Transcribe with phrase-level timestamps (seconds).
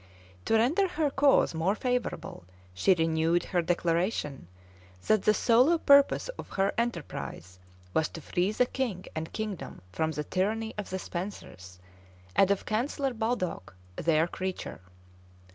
[0.45, 4.47] To render her cause more favorable, she renewed her declaration,
[5.05, 7.59] that the solo purpose of her enterprise
[7.93, 11.77] was to free the king and kingdom from the tyranny of the Spensers,
[12.35, 14.81] and of Chancellor Baldoc, their creature.